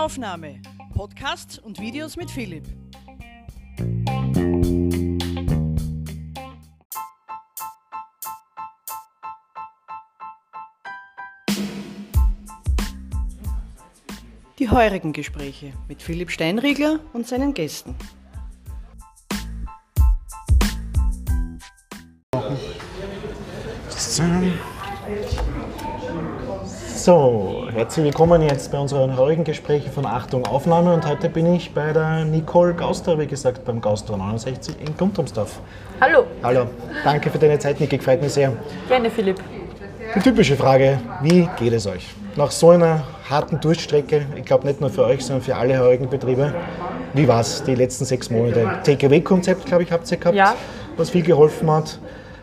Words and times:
Aufnahme. 0.00 0.62
Podcasts 0.94 1.58
und 1.58 1.78
Videos 1.78 2.16
mit 2.16 2.30
Philipp. 2.30 2.64
Die 14.58 14.70
heurigen 14.70 15.12
Gespräche 15.12 15.74
mit 15.86 16.00
Philipp 16.00 16.30
Steinriegler 16.30 17.00
und 17.12 17.28
seinen 17.28 17.52
Gästen. 17.52 17.94
So, 26.96 27.66
herzlich 27.72 28.04
willkommen 28.04 28.42
jetzt 28.42 28.70
bei 28.70 28.78
unseren 28.78 29.16
heurigen 29.16 29.44
Gesprächen 29.44 29.90
von 29.90 30.04
Achtung 30.04 30.46
Aufnahme 30.46 30.92
und 30.92 31.06
heute 31.08 31.28
bin 31.30 31.54
ich 31.54 31.72
bei 31.72 31.92
der 31.92 32.24
Nicole 32.26 32.74
Gauster, 32.74 33.18
wie 33.18 33.26
gesagt, 33.26 33.64
beim 33.64 33.80
Gauster 33.80 34.16
69 34.16 34.76
in 34.80 34.96
Guntramsdorf. 34.96 35.60
Hallo, 36.00 36.24
Hallo, 36.42 36.66
danke 37.02 37.30
für 37.30 37.38
deine 37.38 37.58
Zeit, 37.58 37.80
Niki, 37.80 37.96
gefällt 37.96 38.20
mir 38.20 38.28
sehr. 38.28 38.52
gerne 38.88 39.10
Philipp. 39.10 39.36
Die 40.14 40.20
typische 40.20 40.56
Frage, 40.56 40.98
wie 41.22 41.48
geht 41.58 41.72
es 41.72 41.86
euch? 41.86 42.06
Nach 42.36 42.50
so 42.50 42.70
einer 42.70 43.02
harten 43.28 43.58
Durchstrecke, 43.60 44.26
ich 44.36 44.44
glaube 44.44 44.66
nicht 44.66 44.80
nur 44.80 44.90
für 44.90 45.04
euch, 45.04 45.24
sondern 45.24 45.42
für 45.44 45.56
alle 45.56 45.78
heurigen 45.78 46.08
Betriebe, 46.10 46.52
wie 47.14 47.26
war 47.26 47.40
es 47.40 47.62
die 47.64 47.74
letzten 47.74 48.04
sechs 48.04 48.30
Monate? 48.30 48.68
Takeaway-Konzept, 48.84 49.64
glaube 49.66 49.82
ich, 49.84 49.90
habt 49.92 50.10
ihr 50.10 50.18
gehabt, 50.18 50.36
Ja. 50.36 50.54
was 50.96 51.10
viel 51.10 51.22
geholfen 51.22 51.70
hat. 51.70 51.98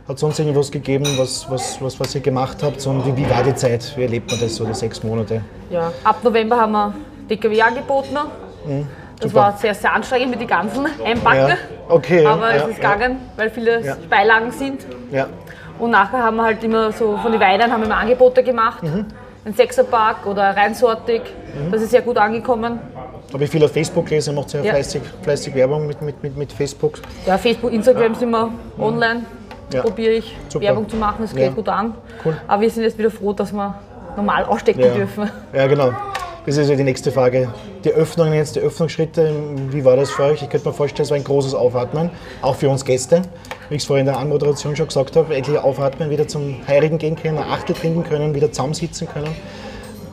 Hat 0.07 0.17
sonst 0.19 0.39
irgendwas 0.39 0.71
gegeben, 0.71 1.05
was, 1.17 1.49
was, 1.49 1.81
was, 1.81 1.99
was 1.99 2.15
ihr 2.15 2.21
gemacht 2.21 2.57
habt? 2.63 2.85
Und 2.87 3.05
wie, 3.05 3.17
wie 3.17 3.29
war 3.29 3.43
die 3.43 3.53
Zeit? 3.55 3.91
Wie 3.97 4.03
erlebt 4.03 4.31
man 4.31 4.39
das 4.39 4.55
so, 4.55 4.63
die 4.65 4.73
sechs 4.73 5.03
Monate? 5.03 5.41
Ja, 5.69 5.91
ab 6.03 6.23
November 6.23 6.55
haben 6.57 6.71
wir 6.71 6.93
DKW 7.29 7.61
angeboten. 7.61 8.13
Das 8.15 8.23
Mhm. 8.65 8.87
super. 9.21 9.35
war 9.35 9.57
sehr, 9.57 9.73
sehr 9.75 9.93
anstrengend 9.93 10.31
mit 10.31 10.39
den 10.41 10.47
ganzen 10.47 10.85
Einpacken. 11.03 11.49
Ja, 11.49 11.57
okay, 11.89 12.23
ja, 12.23 12.31
Aber 12.33 12.55
ja, 12.55 12.63
es 12.63 12.67
ist 12.69 12.75
gegangen, 12.77 13.17
weil 13.35 13.49
viele. 13.49 13.97
Beilagen 14.09 14.51
sind. 14.51 14.85
Ja, 15.11 15.27
Und 15.79 15.91
nachher 15.91 16.23
haben 16.23 16.37
wir 16.37 16.43
halt 16.43 16.63
immer 16.63 16.91
so 16.93 17.17
von 17.17 17.31
den 17.31 17.41
Weidern 17.41 17.71
haben 17.71 17.81
wir 17.81 17.85
immer 17.87 17.97
Angebote 17.97 18.43
gemacht. 18.43 18.83
Mhm. 18.83 19.05
Ein 19.45 19.53
Sechserpack 19.53 20.25
oder 20.25 20.55
reinsortig. 20.55 21.21
Das 21.71 21.81
ist 21.81 21.91
sehr 21.91 22.01
gut 22.01 22.17
angekommen. 22.17 22.79
habe 23.33 23.43
ich 23.43 23.49
viel 23.49 23.63
auf 23.63 23.71
Facebook 23.73 24.05
gelesen, 24.05 24.35
macht 24.35 24.49
sehr 24.51 24.63
Ja. 24.63 24.71
fleißig, 24.73 25.01
fleißig 25.21 25.53
Werbung 25.55 25.85
mit, 25.87 26.01
mit, 26.01 26.21
mit, 26.23 26.37
mit 26.37 26.51
Facebook. 26.53 26.99
Ja, 27.25 27.37
Facebook, 27.37 27.71
Instagram 27.73 28.15
sind 28.15 28.29
wir 28.31 28.49
online. 28.79 29.25
Mhm. 29.69 29.75
Ja. 29.75 29.81
Probiere 29.81 30.13
ich 30.13 30.35
Super. 30.49 30.65
Werbung 30.65 30.87
zu 30.89 30.95
machen, 30.95 31.23
es 31.25 31.33
geht 31.33 31.45
Ja. 31.45 31.49
gut 31.51 31.69
an. 31.69 31.93
Cool. 32.23 32.37
Aber 32.47 32.61
wir 32.61 32.69
sind 32.69 32.83
jetzt 32.83 32.97
wieder 32.97 33.11
froh, 33.11 33.33
dass 33.33 33.51
wir 33.53 33.75
normal 34.15 34.45
ausstecken 34.45 34.81
Ja. 34.81 34.93
dürfen. 34.93 35.29
ja, 35.53 35.67
genau. 35.67 35.91
Das 36.45 36.55
ist 36.55 36.69
ja 36.69 36.75
die 36.77 36.83
nächste 36.85 37.11
Frage. 37.11 37.49
Die 37.83 37.91
Öffnungen 37.91 38.33
jetzt, 38.33 38.55
die 38.55 38.61
Öffnungsschritte, 38.61 39.33
wie 39.69 39.83
war 39.83 39.97
das 39.97 40.11
für 40.11 40.23
euch? 40.23 40.41
Ich 40.41 40.49
könnte 40.49 40.65
mir 40.69 40.73
vorstellen, 40.73 41.03
es 41.03 41.09
war 41.11 41.17
ein 41.17 41.23
großes 41.25 41.53
Aufatmen, 41.53 42.09
auch 42.41 42.55
für 42.55 42.69
uns 42.69 42.85
Gäste. 42.85 43.21
Wie 43.67 43.75
ich 43.75 43.81
es 43.81 43.85
vorhin 43.87 44.07
in 44.07 44.13
der 44.13 44.17
Anmoderation 44.21 44.73
schon 44.77 44.87
gesagt 44.87 45.17
habe, 45.17 45.35
endlich 45.35 45.57
aufatmen, 45.59 46.09
wieder 46.09 46.25
zum 46.25 46.65
Heirigen 46.65 46.97
gehen 46.99 47.17
können, 47.17 47.37
eine 47.37 47.47
Achtel 47.51 47.75
trinken 47.75 48.05
können, 48.05 48.33
wieder 48.33 48.49
zusammensitzen 48.49 49.09
können. 49.09 49.35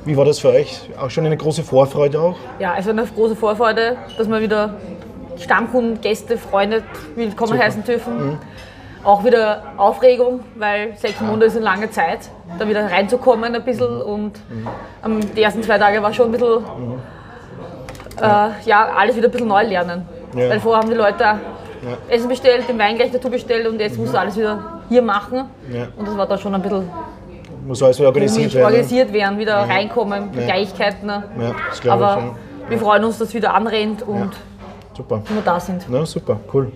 Wie 0.05 0.17
war 0.17 0.25
das 0.25 0.41
für 0.41 0.49
euch? 0.49 0.81
Auch 1.01 1.09
schon 1.09 1.25
eine 1.25 1.37
große 1.37 1.63
Vorfreude 1.63 2.21
auch? 2.21 2.37
Ja, 2.59 2.73
also 2.75 2.91
eine 2.91 3.07
große 3.07 3.37
Vorfreude, 3.37 3.97
dass 4.19 4.29
wir 4.29 4.41
wieder 4.41 4.75
Stammkunden, 5.39 6.01
Gäste, 6.01 6.37
Freunde 6.37 6.83
willkommen 7.15 7.53
Super. 7.53 7.55
Mhm. 7.55 7.65
heißen 7.65 7.85
dürfen. 7.85 8.39
Auch 9.05 9.23
wieder 9.23 9.63
Aufregung, 9.77 10.41
weil 10.57 10.97
sechs 10.97 11.21
Monate 11.21 11.45
ist 11.47 11.57
eine 11.57 11.65
lange 11.65 11.91
Zeit, 11.91 12.31
da 12.59 12.67
wieder 12.67 12.91
reinzukommen 12.91 13.55
ein 13.55 13.63
bisschen. 13.65 14.01
Und 14.01 14.33
ähm, 15.05 15.21
die 15.37 15.43
ersten 15.43 15.63
zwei 15.63 15.77
Tage 15.79 16.03
war 16.03 16.13
schon 16.13 16.27
ein 16.27 16.33
bisschen, 16.33 16.65
äh, 18.21 18.49
ja, 18.65 18.89
alles 18.97 19.17
wieder 19.17 19.29
ein 19.29 19.31
bisschen 19.33 19.49
neu 19.49 19.63
lernen. 19.65 20.07
Ja. 20.35 20.49
Weil 20.51 20.61
vorher 20.61 20.83
haben 20.83 20.91
die 20.91 20.97
Leute 20.97 21.25
Essen 22.09 22.29
bestellt, 22.29 22.67
den 22.69 22.79
Wein 22.79 22.97
gleich 22.97 23.13
dazu 23.13 23.29
bestellt 23.29 23.67
und 23.69 23.79
jetzt 23.79 23.99
musst 23.99 24.15
du 24.15 24.19
alles 24.19 24.37
wieder 24.37 24.81
hier 24.89 25.03
machen. 25.03 25.45
Ja. 25.71 25.89
Und 25.97 26.09
das 26.09 26.17
war 26.17 26.27
da 26.27 26.39
schon 26.39 26.55
ein 26.55 26.63
bisschen 26.63 26.89
Muss 27.67 27.83
alles 27.83 27.99
wieder 27.99 28.09
organisiert 28.09 28.55
werden. 28.55 28.61
ne? 28.61 28.65
organisiert 28.67 29.13
werden, 29.13 29.39
wieder 29.39 29.57
reinkommen, 29.69 30.31
Ja. 30.35 30.45
Gleichheiten. 30.47 31.09
Ja, 31.09 31.23
das 31.69 31.81
glaube 31.83 32.05
Aber 32.07 32.19
ich. 32.23 32.25
Ja. 32.25 32.71
wir 32.71 32.79
freuen 32.79 33.05
uns, 33.05 33.19
dass 33.19 33.29
es 33.29 33.35
wieder 33.35 33.53
anrennt 33.53 34.01
und 34.03 34.31
Super. 34.97 35.21
wir 35.29 35.43
da 35.45 35.61
sind. 35.61 35.85
Na, 35.91 36.07
super, 36.07 36.41
cool. 36.55 36.73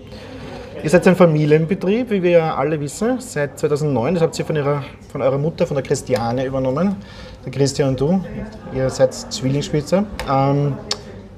Ihr 0.83 0.89
seid 0.89 1.05
ein 1.07 1.15
Familienbetrieb, 1.15 2.09
wie 2.09 2.23
wir 2.23 2.29
ja 2.31 2.55
alle 2.55 2.79
wissen, 2.79 3.19
seit 3.19 3.59
2009. 3.59 4.13
Das 4.15 4.23
habt 4.23 4.39
ihr 4.39 4.45
von, 4.45 4.55
ihrer, 4.55 4.83
von 5.11 5.21
eurer 5.21 5.37
Mutter, 5.37 5.67
von 5.67 5.75
der 5.75 5.83
Christiane 5.83 6.45
übernommen. 6.45 6.95
Der 7.45 7.51
Christian 7.51 7.89
und 7.89 7.99
du. 7.99 8.21
Ihr 8.73 8.89
seid 8.89 9.13
Zwillingsspitze. 9.13 10.05
Ähm, 10.31 10.77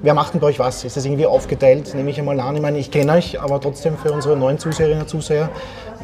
wer 0.00 0.14
macht 0.14 0.34
denn 0.34 0.40
bei 0.40 0.48
euch 0.48 0.58
was? 0.60 0.84
Ist 0.84 0.96
das 0.96 1.04
irgendwie 1.04 1.26
aufgeteilt? 1.26 1.92
Nehme 1.94 2.10
ich 2.10 2.18
einmal 2.20 2.38
an. 2.38 2.54
Ich 2.54 2.62
meine, 2.62 2.78
ich 2.78 2.90
kenne 2.90 3.12
euch, 3.12 3.40
aber 3.40 3.60
trotzdem 3.60 3.96
für 3.96 4.12
unsere 4.12 4.36
neuen 4.36 4.58
Zuseherinnen 4.58 5.02
und 5.02 5.08
Zuseher, 5.08 5.48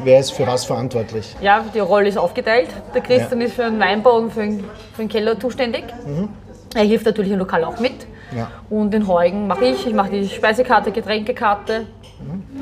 wer 0.03 0.19
ist 0.19 0.31
für 0.31 0.45
was 0.45 0.65
verantwortlich? 0.65 1.35
Ja, 1.41 1.63
die 1.73 1.79
Rolle 1.79 2.09
ist 2.09 2.17
aufgeteilt. 2.17 2.69
Der 2.93 3.01
Christian 3.01 3.39
Ja. 3.39 3.47
ist 3.47 3.53
für 3.53 3.63
den 3.63 3.79
Weinbau 3.79 4.17
und 4.17 4.33
für 4.33 4.41
den, 4.41 4.59
für 4.93 5.03
den 5.03 5.09
Keller 5.09 5.39
zuständig. 5.39 5.85
Er 6.75 6.83
hilft 6.83 7.05
natürlich 7.05 7.31
im 7.31 7.39
Lokal 7.39 7.63
auch 7.63 7.79
mit. 7.79 8.05
Mhm. 8.31 8.37
Ja. 8.37 8.51
Und 8.69 8.91
den 8.93 9.07
Heugen 9.07 9.47
mache 9.47 9.65
ich. 9.65 9.85
Ich 9.87 9.93
mache 9.93 10.11
die 10.11 10.27
Speisekarte, 10.27 10.91
Getränkekarte, 10.91 11.85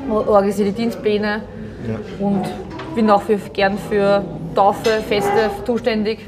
organisiere 0.08 0.70
die 0.70 0.74
Dienstpläne 0.82 1.42
Ja. 1.88 1.96
und 2.26 2.42
bin 2.94 3.10
auch 3.10 3.22
für, 3.22 3.36
gern 3.52 3.76
für 3.78 4.24
Taufe, 4.54 4.90
Feste 5.06 5.50
zuständig 5.64 6.20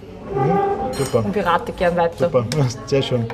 Super. 0.92 1.24
und 1.24 1.32
berate 1.32 1.72
gern 1.72 1.96
weiter. 1.96 2.26
Super, 2.26 2.44
sehr 2.86 3.02
schön. 3.02 3.26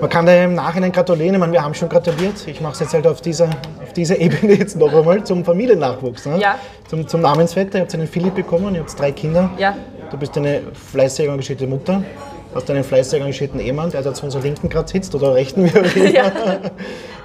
Man 0.00 0.08
kann 0.08 0.24
dir 0.24 0.44
im 0.44 0.54
Nachhinein 0.54 0.92
gratulieren. 0.92 1.34
Ich 1.34 1.40
meine, 1.40 1.52
wir 1.52 1.62
haben 1.62 1.74
schon 1.74 1.88
gratuliert. 1.90 2.32
Ich 2.46 2.60
mache 2.62 2.72
es 2.72 2.80
jetzt 2.80 2.94
halt 2.94 3.06
auf 3.06 3.20
dieser, 3.20 3.50
auf 3.82 3.92
dieser 3.94 4.18
Ebene 4.20 4.54
jetzt 4.54 4.76
noch 4.78 4.92
einmal 4.94 5.22
zum 5.24 5.44
Familiennachwuchs. 5.44 6.24
Ne? 6.24 6.38
Ja. 6.40 6.54
Zum, 6.88 7.06
zum 7.06 7.20
Namensvetter. 7.20 7.78
Ihr 7.78 7.82
habt 7.82 7.94
einen 7.94 8.06
Philipp 8.06 8.34
bekommen, 8.34 8.74
ihr 8.74 8.80
habt 8.80 8.98
drei 8.98 9.12
Kinder. 9.12 9.50
Ja. 9.58 9.76
Du 10.10 10.16
bist 10.16 10.36
eine 10.38 10.62
fleißig 10.72 11.28
engagierte 11.28 11.66
Mutter. 11.66 12.02
Hast 12.54 12.68
einen 12.70 12.82
fleißig 12.82 13.20
engagierten 13.20 13.60
Ehemann, 13.60 13.90
der 13.90 14.02
da 14.02 14.12
zu 14.12 14.24
unserer 14.24 14.42
Linken 14.42 14.68
gerade 14.68 14.88
sitzt 14.88 15.14
oder 15.14 15.34
rechten, 15.34 15.64
wie 15.64 15.78
auch 15.78 15.84
immer. 15.96 16.10
Ja. 16.10 16.32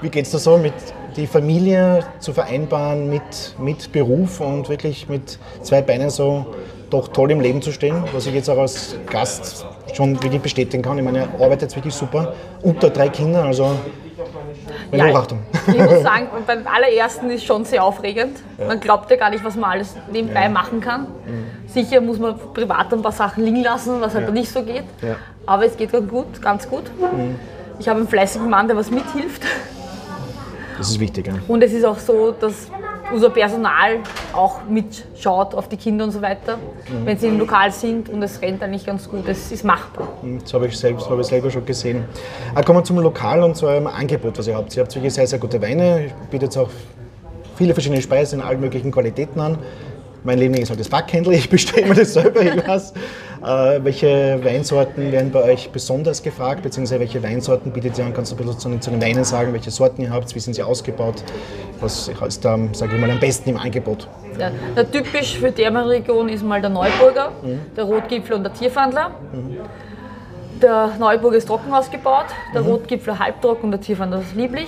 Wie 0.01 0.09
geht 0.09 0.25
es 0.25 0.31
da 0.31 0.37
so, 0.37 0.57
mit 0.57 0.73
die 1.15 1.27
Familie 1.27 2.03
zu 2.19 2.33
vereinbaren 2.33 3.09
mit, 3.09 3.55
mit 3.57 3.91
Beruf 3.91 4.41
und 4.41 4.69
wirklich 4.69 5.07
mit 5.07 5.39
zwei 5.61 5.81
Beinen 5.81 6.09
so 6.09 6.45
doch 6.89 7.07
toll 7.07 7.31
im 7.31 7.39
Leben 7.39 7.61
zu 7.61 7.71
stehen, 7.71 8.03
was 8.13 8.27
ich 8.27 8.33
jetzt 8.33 8.49
auch 8.49 8.57
als 8.57 8.95
Gast 9.09 9.65
schon 9.93 10.21
wirklich 10.21 10.41
bestätigen 10.41 10.83
kann. 10.83 10.97
Ich 10.97 11.03
meine, 11.03 11.19
ihr 11.19 11.29
arbeitet 11.35 11.63
jetzt 11.63 11.75
wirklich 11.75 11.93
super, 11.93 12.33
unter 12.61 12.89
drei 12.89 13.09
Kindern, 13.09 13.47
also 13.47 13.71
meine 14.91 15.11
Hochachtung. 15.11 15.39
ich 15.67 15.77
muss 15.77 16.01
sagen, 16.03 16.27
beim 16.45 16.67
allerersten 16.67 17.29
ist 17.29 17.45
schon 17.45 17.65
sehr 17.65 17.83
aufregend. 17.83 18.39
Man 18.57 18.79
glaubt 18.79 19.09
ja 19.09 19.17
gar 19.17 19.29
nicht, 19.29 19.43
was 19.43 19.55
man 19.55 19.71
alles 19.71 19.95
nebenbei 20.11 20.49
machen 20.49 20.81
kann. 20.81 21.07
Sicher 21.75 21.99
muss 21.99 22.17
man 22.17 22.35
privat 22.53 22.91
ein 22.93 23.01
paar 23.01 23.11
Sachen 23.11 23.43
liegen 23.43 23.61
lassen, 23.61 23.99
was 23.99 24.13
halt 24.15 24.29
Mhm. 24.29 24.35
Ja. 24.35 24.41
nicht 24.41 24.51
so 24.51 24.63
geht. 24.63 24.85
Ja. 25.01 25.15
Aber 25.45 25.65
es 25.65 25.75
geht 25.75 25.91
ganz 25.91 26.09
gut, 26.09 26.41
ganz 26.41 26.69
gut. 26.69 26.83
Mhm. 26.99 27.35
Ich 27.79 27.89
habe 27.89 27.99
einen 27.99 28.07
fleißigen 28.07 28.49
Mann, 28.49 28.65
der 28.69 28.77
was 28.77 28.89
mithilft. 28.89 29.43
Das 30.77 30.89
ist 30.89 30.99
wichtig. 30.99 31.27
Ja. 31.27 31.33
Und 31.49 31.61
es 31.63 31.73
ist 31.73 31.83
auch 31.85 31.97
so, 31.99 32.31
dass 32.31 32.69
unser 33.13 33.29
Personal 33.29 33.97
auch 34.33 34.61
mitschaut 34.69 35.53
auf 35.53 35.67
die 35.69 35.77
Kinder 35.77 36.05
und 36.05 36.11
so 36.11 36.21
weiter, 36.21 36.55
Mhm. 36.57 37.05
wenn 37.05 37.17
sie 37.17 37.27
im 37.27 37.37
Lokal 37.39 37.71
sind 37.71 38.07
und 38.09 38.23
es 38.23 38.41
rennt 38.41 38.63
eigentlich 38.63 38.85
ganz 38.85 39.09
gut. 39.09 39.27
Es 39.27 39.51
ist 39.51 39.63
machbar. 39.65 40.07
Das 40.43 40.53
habe 40.53 40.67
ich, 40.67 40.77
selbst, 40.77 41.09
habe 41.09 41.19
ich 41.21 41.27
selber 41.27 41.51
schon 41.51 41.65
gesehen. 41.65 42.05
Aber 42.53 42.63
kommen 42.63 42.79
wir 42.79 42.83
zum 42.85 42.99
Lokal 42.99 43.43
und 43.43 43.55
zu 43.55 43.67
eurem 43.67 43.87
Angebot, 43.87 44.37
was 44.39 44.47
ihr 44.47 44.55
habt. 44.55 44.75
Ihr 44.77 44.83
habt 44.83 44.95
wirklich 44.95 45.13
sehr, 45.13 45.27
sehr 45.27 45.39
gute 45.39 45.61
Weine. 45.61 46.05
Ihr 46.05 46.11
bietet 46.31 46.57
auch 46.57 46.69
viele 47.57 47.73
verschiedene 47.73 48.01
Speisen 48.01 48.39
in 48.39 48.45
allen 48.45 48.59
möglichen 48.61 48.91
Qualitäten 48.91 49.39
an. 49.41 49.57
Mein 50.25 50.39
Liebling 50.39 50.63
ist 50.63 50.69
halt 50.71 50.79
das 50.79 50.89
Backhändel, 50.89 51.33
ich 51.33 51.47
bestelle 51.47 51.85
mir 51.87 51.93
das 51.93 52.13
selber, 52.13 52.41
ich 52.41 52.67
weiß. 52.67 52.93
Äh, 53.43 53.79
welche 53.83 54.43
Weinsorten 54.43 55.11
werden 55.11 55.29
bei 55.31 55.43
euch 55.43 55.69
besonders 55.69 56.23
gefragt, 56.23 56.63
beziehungsweise 56.63 56.99
welche 56.99 57.21
Weinsorten 57.21 57.71
bietet 57.71 57.95
ihr 57.99 58.05
an? 58.05 58.13
Kannst 58.15 58.31
du 58.31 58.35
ein 58.35 58.39
bisschen 58.39 58.57
zu 58.59 58.69
den, 58.69 58.81
zu 58.81 58.89
den 58.89 58.99
Weinen 59.03 59.23
sagen, 59.23 59.53
welche 59.53 59.69
Sorten 59.69 60.01
ihr 60.01 60.09
habt, 60.09 60.33
wie 60.33 60.39
sind 60.39 60.55
sie 60.55 60.63
ausgebaut? 60.63 61.23
Was 61.79 62.07
ist 62.07 62.43
da, 62.43 62.57
sage 62.71 62.95
ich 62.95 63.01
mal, 63.01 63.11
am 63.11 63.19
besten 63.19 63.51
im 63.51 63.57
Angebot? 63.57 64.07
Ja, 64.39 64.49
na, 64.75 64.83
typisch 64.83 65.37
für 65.37 65.51
die 65.51 65.61
Region 65.63 66.27
ist 66.29 66.43
mal 66.43 66.59
der 66.59 66.71
Neuburger, 66.71 67.31
Mhm. 67.43 67.59
der 67.77 67.83
Rotgipfel 67.83 68.35
und 68.35 68.43
der 68.43 68.53
Tierfandler. 68.53 69.11
Der 70.59 70.89
Neuburger 70.97 71.37
ist 71.37 71.45
trocken 71.47 71.71
ausgebaut, 71.71 72.25
der 72.51 72.61
Mhm. 72.61 72.67
Rotgipfel 72.67 73.19
halbtrocken 73.19 73.65
und 73.65 73.71
der 73.73 73.81
Tierfandler 73.81 74.21
ist 74.21 74.33
lieblich. 74.35 74.67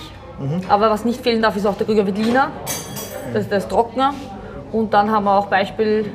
Aber 0.70 0.92
was 0.92 1.04
nicht 1.04 1.22
fehlen 1.22 1.42
darf, 1.42 1.56
ist 1.56 1.66
auch 1.66 1.76
der 1.78 1.88
Krüger 1.88 2.06
Veltliner. 2.06 2.52
Das, 3.34 3.50
der 3.50 3.58
ist 3.58 3.70
trockener. 3.70 4.14
Und 4.72 4.94
dann 4.94 5.10
haben 5.12 5.24
wir 5.26 5.38
auch 5.38 5.48
Beispiel 5.48 6.06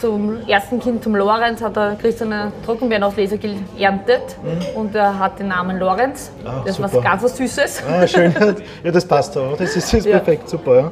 zum 0.00 0.46
ersten 0.48 0.80
Kind, 0.80 1.02
zum 1.04 1.14
Lorenz, 1.14 1.62
hat 1.62 1.76
der 1.76 1.96
Christian 2.00 2.32
einen 2.32 2.52
Trockenbeeren 2.64 3.04
aus 3.04 3.16
Lesergil 3.16 3.56
erntet. 3.78 4.36
Und 4.74 4.94
er 4.94 5.18
hat 5.18 5.38
den 5.38 5.48
Namen 5.48 5.78
Lorenz. 5.78 6.30
Mhm. 6.42 6.46
Ah, 6.48 6.62
das 6.64 6.76
ist 6.76 6.82
was 6.82 6.92
super. 6.92 7.04
ganz 7.04 7.22
was 7.22 7.36
Süßes. 7.36 7.82
Ah, 7.88 8.06
schön. 8.06 8.34
Ja, 8.84 8.90
das 8.90 9.04
passt 9.06 9.36
auch. 9.36 9.56
Das 9.56 9.76
ist, 9.76 9.92
ist 9.92 10.06
Ja. 10.06 10.18
perfekt, 10.18 10.48
super. 10.48 10.76
Ja. 10.76 10.90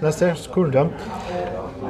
Das 0.00 0.14
ist 0.14 0.18
sehr 0.20 0.34
cool, 0.56 0.74
ja. 0.74 0.86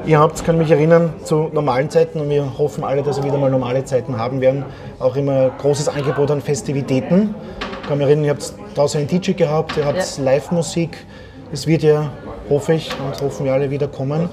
Ihr 0.07 0.19
habt, 0.19 0.45
kann 0.45 0.57
mich 0.59 0.71
erinnern, 0.71 1.13
zu 1.25 1.51
normalen 1.53 1.91
Zeiten 1.91 2.21
und 2.21 2.29
wir 2.31 2.59
hoffen 2.59 2.83
alle, 2.85 3.03
dass 3.03 3.19
wir 3.19 3.25
wieder 3.25 3.37
mal 3.39 3.51
normale 3.51 3.85
Zeiten 3.85 4.17
haben 4.19 4.41
werden, 4.41 4.65
auch 4.99 5.15
immer 5.15 5.51
großes 5.59 5.89
Angebot 5.89 6.31
an 6.31 6.41
Festivitäten. 6.41 7.35
kann 7.87 7.99
mich 7.99 8.07
erinnern, 8.07 8.25
ihr 8.25 8.31
habt 8.31 8.53
draußen 8.75 8.99
einen 8.99 9.09
DJ 9.09 9.33
gehabt, 9.33 9.77
ihr 9.77 9.85
habt 9.85 9.99
Ja. 9.99 10.25
Live-Musik. 10.25 10.97
Es 11.53 11.67
wird 11.67 11.83
ja, 11.83 12.11
hoffe 12.51 12.75
ich, 12.75 12.91
und 12.99 13.21
hoffen 13.23 13.47
wir 13.47 13.53
alle 13.53 13.71
wieder 13.71 13.89
kommen. 13.89 14.29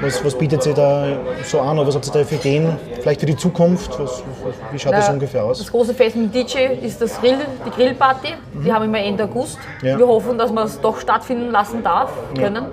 Was, 0.00 0.22
was 0.24 0.36
bietet 0.36 0.62
sie 0.62 0.74
da 0.74 1.06
so 1.42 1.60
an 1.60 1.78
oder 1.78 1.88
was 1.88 1.94
habt 1.94 2.06
ihr 2.06 2.12
da 2.12 2.24
für 2.24 2.34
Ideen? 2.34 2.76
Vielleicht 3.00 3.20
für 3.20 3.26
die 3.26 3.36
Zukunft? 3.36 3.98
Was, 3.98 4.22
wie 4.70 4.78
schaut 4.78 4.92
das 4.92 5.08
Na, 5.08 5.14
ungefähr 5.14 5.42
aus? 5.42 5.58
Das 5.58 5.70
große 5.70 5.94
Fest 5.94 6.16
mit 6.16 6.34
DJ 6.34 6.66
ist 6.82 7.00
das 7.00 7.18
Grill, 7.20 7.38
die 7.64 7.70
Grillparty. 7.70 8.34
Die 8.62 8.72
haben 8.72 8.92
wir 8.92 9.00
Ende 9.00 9.24
August. 9.24 9.58
Mhm. 9.80 9.88
Ja. 9.88 9.98
Wir 9.98 10.06
hoffen, 10.06 10.36
dass 10.36 10.52
man 10.52 10.66
es 10.66 10.80
doch 10.80 10.98
stattfinden 10.98 11.50
lassen 11.50 11.82
darf, 11.82 12.12
können. 12.38 12.66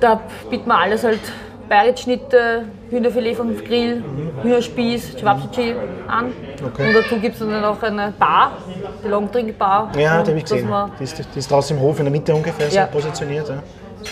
Da 0.00 0.20
bieten 0.50 0.68
wir 0.68 0.78
alles 0.78 1.02
halt 1.02 1.20
Bayritschnitte, 1.68 2.64
Hühnerfilet 2.90 3.34
vom 3.36 3.56
Grill, 3.64 4.02
Hühnerspieß, 4.42 5.16
Chewabchichi 5.16 5.74
an. 6.06 6.26
Mhm. 6.26 6.32
Okay. 6.66 6.88
Und 6.88 6.94
dazu 6.94 7.16
gibt 7.20 7.34
es 7.34 7.40
dann 7.40 7.60
noch 7.60 7.82
eine 7.82 8.12
Bar, 8.18 8.52
die 9.04 9.08
Longdrink-Bar. 9.08 9.90
Ja, 9.98 10.18
Und 10.18 10.26
die 10.26 10.30
habe 10.30 10.38
ich 10.38 10.44
gesehen. 10.44 10.68
Die 10.98 11.04
ist, 11.04 11.18
die 11.34 11.38
ist 11.38 11.50
draußen 11.50 11.76
im 11.76 11.82
Hof 11.82 11.98
in 11.98 12.04
der 12.04 12.12
Mitte 12.12 12.34
ungefähr 12.34 12.70
so 12.70 12.76
Ja. 12.76 12.86
positioniert. 12.86 13.48
Ja. 13.48 13.56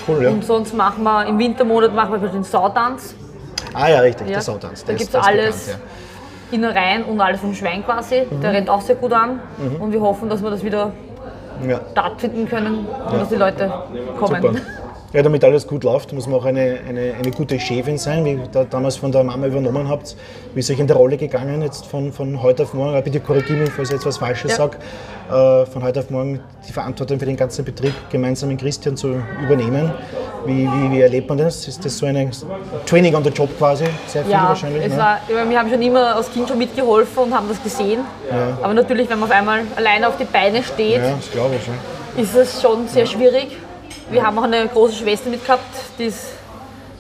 Cool, 0.09 0.23
ja. 0.25 0.31
Und 0.31 0.45
sonst 0.45 0.75
machen 0.75 1.05
wir 1.05 1.27
im 1.27 1.39
Wintermonat 1.39 1.95
machen 1.95 2.21
wir 2.21 2.29
den 2.29 2.43
Sautanz. 2.43 3.15
Ah 3.73 3.89
ja, 3.89 4.01
richtig, 4.01 4.27
Ja. 4.27 4.35
der 4.35 4.43
Sautanz. 4.43 4.85
Da 4.85 4.93
gibt 4.93 5.09
es 5.09 5.15
alles 5.15 5.67
bekannt, 5.67 5.83
Innereien 6.51 7.05
und 7.05 7.21
alles 7.21 7.41
vom 7.41 7.55
Schwein 7.55 7.85
quasi. 7.85 8.23
Mhm. 8.29 8.41
Der 8.41 8.53
rennt 8.53 8.69
auch 8.71 8.81
sehr 8.81 8.97
gut 8.97 9.13
an. 9.13 9.41
Und 9.79 9.93
wir 9.93 10.01
hoffen, 10.01 10.29
dass 10.29 10.43
wir 10.43 10.51
das 10.51 10.63
wieder 10.65 10.93
ja. 11.63 11.71
Ja. 11.71 11.81
stattfinden 11.93 12.49
können 12.49 12.87
und 13.11 13.21
dass 13.21 13.29
die 13.29 13.37
Leute 13.37 13.73
kommen. 14.19 14.43
Super. 14.43 14.55
Ja, 15.15 15.23
damit 15.23 15.45
alles 15.45 15.65
gut 15.69 15.85
läuft, 15.85 16.13
muss 16.13 16.27
man 16.27 16.41
auch 16.41 16.45
eine, 16.45 16.81
eine, 16.89 17.15
eine 17.15 17.31
gute 17.31 17.61
Chefin 17.61 17.99
sein, 17.99 18.25
wie 18.25 18.33
ihr 18.33 18.49
da 18.51 18.65
damals 18.65 18.97
von 18.97 19.13
der 19.13 19.23
Mama 19.23 19.47
übernommen 19.47 19.89
habt. 19.89 20.17
Wie 20.55 20.59
ist 20.59 20.69
euch 20.73 20.81
in 20.81 20.89
der 20.89 20.97
Rolle 20.97 21.17
gegangen, 21.17 21.63
jetzt 21.63 21.87
von, 21.87 22.13
von 22.13 22.43
heute 22.43 22.65
auf 22.65 22.75
morgen, 22.75 23.01
bitte 23.05 23.21
korrigiere 23.21 23.61
mich, 23.61 23.71
falls 23.71 23.91
ich 23.91 23.95
jetzt 23.95 24.07
was 24.07 24.19
Falsches 24.19 24.51
Ja. 24.51 24.57
sage, 24.57 24.79
äh, 25.31 25.67
von 25.67 25.85
heute 25.85 26.01
auf 26.01 26.11
morgen 26.11 26.41
die 26.67 26.73
Verantwortung 26.73 27.21
für 27.21 27.27
den 27.27 27.37
ganzen 27.37 27.65
Betrieb 27.65 27.95
gemeinsam 28.11 28.49
mit 28.49 28.59
Christian 28.59 28.97
zu 28.97 29.15
übernehmen. 29.41 29.93
Wie, 30.47 30.67
wie, 30.67 30.91
wie 30.91 31.01
erlebt 31.03 31.29
man 31.29 31.39
das? 31.39 31.69
Ist 31.69 31.85
das 31.85 31.97
so 31.97 32.07
ein 32.07 32.33
Training 32.85 33.15
on 33.15 33.23
the 33.23 33.31
Job 33.31 33.57
quasi? 33.57 33.85
Sehr 34.09 34.25
viel 34.25 34.33
Ja, 34.33 34.49
wahrscheinlich. 34.49 34.85
es 34.85 34.91
ne? 34.91 34.99
war, 34.99 35.21
wir 35.29 35.59
haben 35.61 35.71
schon 35.71 35.81
immer 35.81 36.17
als 36.17 36.33
Kind 36.33 36.49
schon 36.49 36.59
mitgeholfen 36.59 37.23
und 37.23 37.33
haben 37.33 37.47
das 37.49 37.63
gesehen. 37.63 38.01
Aber 38.61 38.75
natürlich, 38.75 39.09
wenn 39.09 39.21
man 39.21 39.31
auf 39.31 39.37
einmal 39.37 39.61
alleine 39.77 40.09
auf 40.09 40.17
die 40.17 40.25
Beine 40.25 40.61
steht, 40.65 40.97
ja, 40.97 41.15
das 41.15 41.29
ich. 41.29 41.37
Ja. 41.37 42.21
ist 42.21 42.35
es 42.35 42.61
schon 42.61 42.89
sehr 42.89 43.07
schwierig. 43.07 43.57
Wir 44.11 44.25
haben 44.27 44.39
auch 44.39 44.43
eine 44.45 44.67
große 44.69 44.95
Schwester 44.95 45.31
mit 45.31 45.45
gehabt, 45.45 45.63
die 45.99 46.05
ist 46.05 46.29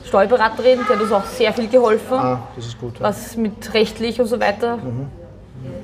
Steuerberaterin, 0.06 0.80
die 0.88 0.92
hat 0.92 1.00
uns 1.00 1.12
auch 1.12 1.24
sehr 1.24 1.52
viel 1.52 1.68
geholfen, 1.68 2.16
Ah, 2.18 2.40
das 2.56 2.66
ist 2.66 2.80
gut. 2.80 2.94
Ja. 2.98 3.06
was 3.06 3.36
mit 3.36 3.72
rechtlich 3.74 4.20
und 4.20 4.26
so 4.26 4.38
weiter 4.40 4.78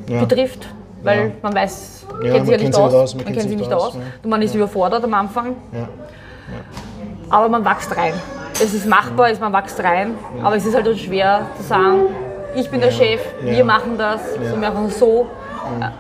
Ja. 0.09 0.21
betrifft. 0.21 0.67
Weil 1.03 1.33
man 1.41 1.55
weiß, 1.55 2.07
Ja, 2.23 2.33
kennt 2.33 2.47
sich 2.47 2.51
man 2.57 2.61
ja 2.61 2.67
nicht 2.69 2.75
aus, 2.79 2.95
aus, 2.95 3.15
man 3.15 3.25
man 3.25 3.33
kennt 3.35 3.49
sich 3.49 3.59
nicht 3.59 3.73
aus, 3.73 3.83
aus. 3.89 3.95
ja. 3.95 4.01
Und 4.23 4.29
man 4.31 4.43
ist 4.43 4.55
überfordert 4.55 5.03
am 5.03 5.15
Anfang, 5.15 5.57
Ja. 5.73 5.89
aber 7.31 7.49
man 7.49 7.65
wächst 7.65 7.97
rein. 7.97 8.13
Es 8.63 8.75
ist 8.75 8.87
machbar, 8.87 9.31
es- 9.31 9.41
man 9.41 9.53
wächst 9.53 9.83
rein, 9.83 10.15
aber 10.43 10.57
es 10.57 10.67
ist 10.67 10.75
halt 10.75 10.99
schwer 10.99 11.47
zu 11.57 11.63
sagen, 11.63 12.01
ich 12.55 12.69
bin 12.71 12.81
der 12.81 12.91
Chef, 12.91 13.21
Ja. 13.45 13.53
wir 13.53 13.65
machen 13.65 13.97
das, 13.97 14.21
wir 14.39 14.57
machen 14.57 14.87
es 14.87 14.99
so. 14.99 15.27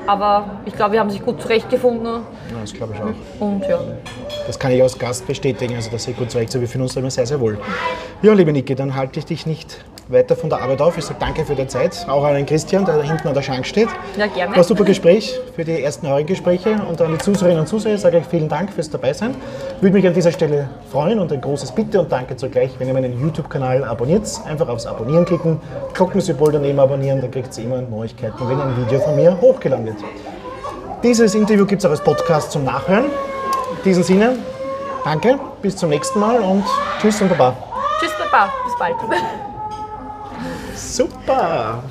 Aber 0.06 0.50
ich 0.64 0.75
glaube, 0.75 0.93
wir 0.93 1.00
haben 1.00 1.11
sich 1.11 1.25
gut 1.25 1.40
zurechtgefunden 1.40 2.06
ja, 2.50 2.61
das 2.61 2.72
glaube 2.72 2.94
ich 2.94 3.00
auch. 3.00 3.40
und 3.40 3.62
ja. 3.67 3.81
Das 4.46 4.58
kann 4.58 4.72
ich 4.72 4.82
als 4.82 4.99
Gast 4.99 5.26
bestätigen, 5.26 5.76
also 5.76 5.90
dass 5.90 6.08
ihr 6.08 6.14
gut 6.14 6.31
zurecht 6.31 6.52
seid. 6.52 6.61
Wir 6.61 6.69
fühlen 6.69 6.82
uns 6.82 6.94
da 6.94 7.00
immer 7.00 7.11
sehr, 7.11 7.26
sehr 7.26 7.40
wohl. 7.40 7.58
Ja, 8.22 8.32
liebe 8.32 8.52
Niki, 8.52 8.75
dann 8.75 8.94
halte 8.94 9.19
ich 9.19 9.26
dich 9.26 9.46
nicht 9.46 9.84
weiter 10.11 10.37
von 10.37 10.51
der 10.51 10.61
Arbeit 10.61 10.81
auf. 10.81 10.97
Ich 10.99 11.05
sage 11.05 11.19
danke 11.21 11.45
für 11.45 11.55
die 11.55 11.67
Zeit, 11.67 12.07
auch 12.09 12.25
an 12.25 12.35
den 12.35 12.47
Christian, 12.47 12.85
der 12.85 12.97
da 12.97 13.03
hinten 13.03 13.29
an 13.29 13.35
der 13.35 13.43
Schank 13.43 13.67
steht. 13.67 13.89
Ja, 14.17 14.27
gerne. 14.27 14.53
War 14.53 14.59
ein 14.59 14.65
super 14.65 14.85
Gespräch 14.85 15.39
für 15.55 15.65
die 15.65 15.83
ersten 15.83 16.09
Heurengespräche 16.09 16.81
und 16.89 17.01
an 17.01 17.12
die 17.12 17.19
Zuseherinnen 17.19 17.61
und 17.61 17.67
Zuseher 17.67 17.99
sage 17.99 18.19
ich 18.19 18.27
vielen 18.27 18.49
Dank 18.49 18.73
fürs 18.73 18.91
Dabeisein. 18.91 19.35
Würde 19.81 19.95
mich 19.97 20.07
an 20.07 20.15
dieser 20.15 20.33
Stelle 20.33 20.69
freuen 20.91 21.19
und 21.19 21.33
ein 21.33 21.41
großes 21.41 21.73
Bitte 21.73 22.01
und 22.01 22.11
Danke 22.11 22.37
zugleich, 22.37 22.71
wenn 22.79 22.89
ihr 22.89 22.95
meinen 22.95 23.21
YouTube-Kanal 23.21 23.85
abonniert. 23.85 24.29
Einfach 24.47 24.69
aufs 24.69 24.87
Abonnieren 24.87 25.25
klicken, 25.25 25.61
Glockensymbol 25.95 26.53
daneben 26.53 26.79
abonnieren, 26.79 27.21
dann 27.21 27.31
kriegt 27.31 27.56
ihr 27.59 27.65
immer 27.65 27.81
Neuigkeiten, 27.81 28.49
wenn 28.49 28.61
ein 28.61 28.77
Video 28.77 29.01
von 29.01 29.17
mir 29.17 29.41
hochgeladen 29.41 29.87
wird. 29.87 29.97
Dieses 31.03 31.35
Interview 31.35 31.65
gibt 31.65 31.81
es 31.81 31.87
auch 31.87 31.91
als 31.91 32.03
Podcast 32.03 32.53
zum 32.53 32.65
Nachhören. 32.65 33.05
In 33.05 33.83
diesem 33.85 34.03
Sinne, 34.03 34.37
danke, 35.05 35.39
bis 35.63 35.77
zum 35.77 35.89
nächsten 35.89 36.21
Mal 36.21 36.41
und 36.41 36.65
tschüss 37.01 37.23
und 37.23 37.31
baba. 37.31 37.56
Tschüss, 38.01 38.13
Papa, 38.19 38.53
bis 38.65 38.79
bald. 38.79 38.97
Super! 40.81 41.82